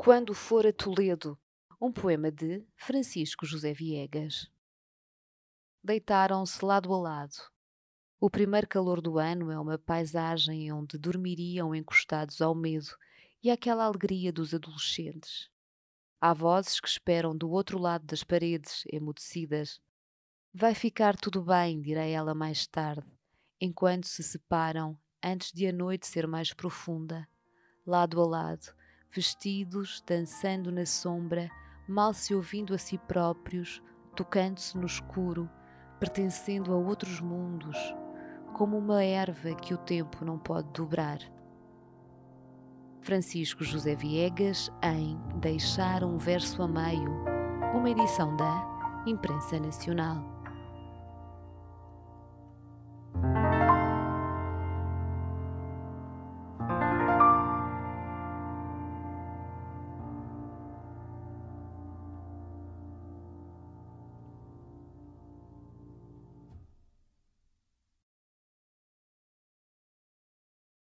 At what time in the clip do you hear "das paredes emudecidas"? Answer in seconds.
18.06-19.80